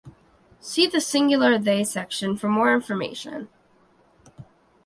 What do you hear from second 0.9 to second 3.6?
singular they section for more information.